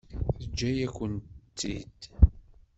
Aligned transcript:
Teǧǧa-yakent-tt-id? 0.41 1.99